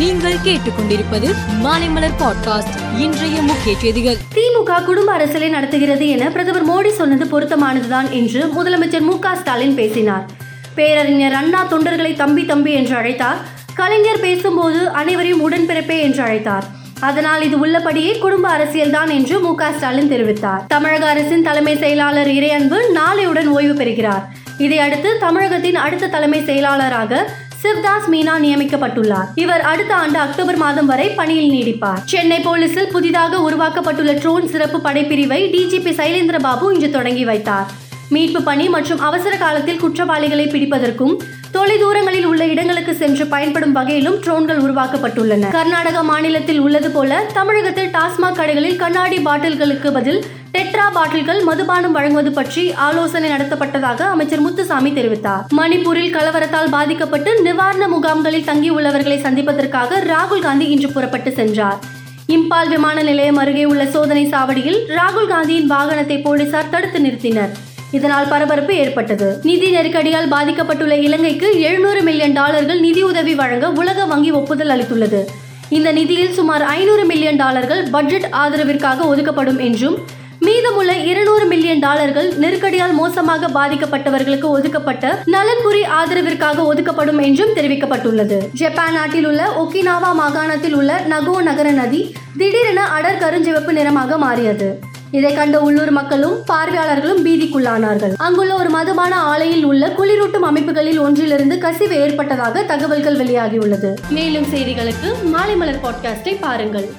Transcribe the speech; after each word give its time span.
நீங்கள் 0.00 0.36
கேட்டுக்கொண்டிருப்பது 0.44 1.34
மாலைமலர் 1.62 2.12
பாட்காஸ்ட். 2.18 2.98
இன்றைய 2.98 3.42
முக்கிய 3.42 3.78
செய்திகள். 3.78 4.16
திமுக 4.34 4.84
குடும்ப 4.84 5.12
அரசியலை 5.12 5.48
நடத்துகிறது 5.48 6.08
என 6.08 6.30
பிரதமர் 6.30 6.68
மோடி 6.68 6.90
சொன்னது 6.90 7.24
பொருத்தமானதுதான் 7.24 8.10
என்று 8.10 8.46
முதலமைச்சர் 8.46 9.00
மு 9.00 9.18
ஸ்டாலின் 9.34 9.74
பேசினார். 9.74 10.26
பேரறிஞர் 10.74 11.32
அண்ணா 11.32 11.66
தொண்டர்களை 11.70 12.16
தம்பி 12.16 12.44
தம்பி 12.44 12.72
என்று 12.72 12.96
அழைத்தார். 12.96 13.36
கலைஞர் 13.74 14.20
பேசும்போது 14.20 14.88
அனைவரையும் 14.88 15.50
உடன்பிறப்பே 15.50 16.00
என்று 16.00 16.22
அழைத்தார். 16.24 16.62
அதனால் 17.00 17.42
இது 17.42 17.58
உள்ளபடியே 17.58 18.18
குடும்ப 18.18 18.48
அரசியல்தான் 18.48 19.10
என்று 19.10 19.38
மு 19.38 19.54
ஸ்டாலின் 19.76 20.10
தெரிவித்தார். 20.10 20.66
தமிழக 20.66 21.08
அரசின் 21.08 21.42
தலைமை 21.42 21.76
செயலாளர் 21.76 22.28
இறையன்பு 22.28 22.76
நாளையுடன் 22.94 23.46
ஓய்வு 23.46 23.74
பெறுகிறார். 23.74 24.28
இதையடுத்து 24.58 25.18
தமிழகத்தின் 25.18 25.76
அடுத்த 25.76 26.08
தலைமை 26.08 26.44
செயலாளராக 26.44 27.30
சிவ்தாஸ் 27.62 28.06
மீனா 28.12 28.34
நியமிக்கப்பட்டுள்ளார். 28.44 29.28
இவர் 29.34 29.60
அடுத்த 29.60 29.94
ஆண்டு 29.94 30.18
அக்டோபர் 30.18 30.56
மாதம் 30.56 30.86
வரை 30.86 31.08
பணியில் 31.08 31.50
நீடிப்பார். 31.54 32.00
சென்னை 32.04 32.38
போலீசில் 32.40 32.92
புதிதாக 32.92 33.40
உருவாக்கப்பட்டுள்ள 33.48 34.12
ட்ரோன் 34.22 34.48
சிறப்பு 34.48 34.78
படைப்பிரிவை 34.78 35.40
டிஜிபி 35.54 35.92
சைலேந்திர 36.00 36.38
பாபு 36.40 36.72
இன்று 36.74 36.90
தொடங்கி 36.90 37.24
வைத்தார். 37.24 37.70
மீட்பு 38.08 38.42
பணி 38.42 38.68
மற்றும் 38.68 39.00
அவசர 39.08 39.36
காலத்தில் 39.36 39.78
குற்றவாளிகளை 39.78 40.46
பிடிப்பதற்கும் 40.46 41.14
தொலைதூரங்களில் 41.54 42.24
உள்ள 42.24 42.46
இடங்களுக்கு 42.46 42.94
சென்று 42.94 43.26
பயன்படும் 43.26 43.72
வகையிலும் 43.72 44.16
ட்ரோன்கள் 44.16 44.60
உருவாக்கப்பட்டுள்ளன. 44.66 45.50
கர்நாடக 45.50 46.02
மாநிலத்தில் 46.02 46.60
உள்ளது 46.60 46.90
போல 46.90 47.24
தமிழகத்தில் 47.32 47.90
டாஸ்மாக் 47.90 48.38
கடைகளில் 48.40 48.76
கண்ணாடி 48.76 49.18
பாட்டில்களுக்கு 49.18 49.92
பதில் 49.92 50.24
டெட்ரா 50.52 50.92
பாட்டில்கள் 50.92 51.42
மதுபானம் 51.42 51.92
வழங்குவது 51.92 52.32
பற்றி 52.32 52.72
ஆலோசனை 52.72 53.30
நடத்தப்பட்டதாக 53.30 54.00
அமைச்சர் 54.00 54.40
முத்துசாமி 54.40 54.90
தெரிவித்தார். 54.90 55.44
மணிப்பூரில் 55.56 56.14
கலவரத்தால் 56.16 56.70
பாதிக்கப்பட்டு 56.70 57.42
நிவாரண 57.42 57.88
முகாம்களில் 57.88 58.46
தங்கியுள்ளவர்களை 58.46 59.20
சந்திப்பதற்காக 59.20 60.00
ராகுல் 60.12 60.40
காந்தி 60.40 60.68
இன்று 60.68 60.88
புறப்பட்டு 60.88 61.32
சென்றார். 61.32 61.80
இம்பால் 62.28 62.68
விமான 62.68 63.02
நிலையம் 63.02 63.36
அருகே 63.36 63.64
உள்ள 63.64 63.86
சோதனை 63.86 64.26
சாவடியில் 64.26 64.78
ராகுல் 64.98 65.26
காந்தியின் 65.26 65.70
வாகனத்தை 65.70 66.22
போலீசார் 66.22 66.68
தடுத்து 66.70 67.00
நிறுத்தினர். 67.00 67.52
இதனால் 67.90 68.28
பரபரப்பு 68.28 68.74
ஏற்பட்டது. 68.74 69.40
நிதி 69.42 69.68
நெருக்கடியால் 69.76 70.32
பாதிக்கப்பட்டுள்ள 70.34 70.96
இலங்கைக்கு 71.00 71.60
எழுநூறு 71.60 72.02
மில்லியன் 72.02 72.32
டாலர்கள் 72.32 72.80
நிதியுதவி 72.80 73.34
வழங்க 73.34 73.70
உலக 73.70 74.04
வங்கி 74.04 74.30
ஒப்புதல் 74.30 74.68
அளித்துள்ளது. 74.68 75.22
இந்த 75.68 75.92
நிதியில் 75.92 76.32
சுமார் 76.32 76.62
ஐநூறு 76.62 77.04
மில்லியன் 77.04 77.36
டாலர்கள் 77.36 77.82
பட்ஜெட் 77.90 78.28
ஆதரவிற்காக 78.32 79.06
ஒதுக்கப்படும் 79.06 79.58
என்றும் 79.58 79.98
மீதமுள்ள 80.46 80.92
இருநூறு 80.96 81.46
மில்லியன் 81.46 81.78
டாலர்கள் 81.78 82.28
நெருக்கடியால் 82.32 82.92
மோசமாக 82.92 83.48
பாதிக்கப்பட்டவர்களுக்கு 83.48 84.44
ஒதுக்கப்பட்ட 84.44 85.22
நலன்புரி 85.24 85.82
ஆதரவிற்காக 85.82 86.64
ஒதுக்கப்படும் 86.64 87.18
என்றும் 87.18 87.54
தெரிவிக்கப்பட்டுள்ளது. 87.56 88.38
ஜப்பான் 88.52 88.92
நாட்டில் 88.92 89.26
உள்ள 89.26 89.42
ஒக்கினாவா 89.62 90.12
மாகாணத்தில் 90.12 90.74
உள்ள 90.74 91.00
நகோ 91.08 91.42
நகர 91.42 91.70
நதி 91.70 92.14
திடீரென 92.38 92.86
அடர் 92.86 93.20
கருஞ்சிவப்பு 93.24 93.72
நிறமாக 93.72 94.18
மாறியது. 94.18 94.80
இதை 95.12 95.34
கண்ட 95.34 95.60
உள்ளூர் 95.60 95.90
மக்களும் 95.90 96.44
பார்வையாளர்களும் 96.46 97.26
பீதிக்குள்ளானார்கள். 97.26 98.12
அங்குள்ள 98.16 98.54
ஒரு 98.54 98.70
மதுபான 98.70 99.16
ஆலையில் 99.16 99.64
உள்ள 99.64 99.86
குளிரூட்டும் 99.86 100.46
அமைப்புகளில் 100.50 100.98
ஒன்றிலிருந்து 100.98 101.58
கசிவு 101.58 101.94
ஏற்பட்டதாக 101.94 102.62
தகவல்கள் 102.62 103.16
வெளியாகியுள்ளது. 103.16 103.94
மேலும் 104.10 104.44
செய்திகளுக்கு 104.44 105.22
மாலை 105.22 105.56
மலர் 105.56 105.80
பாட்காஸ்டை 105.82 106.36
பாருங்கள். 106.40 106.90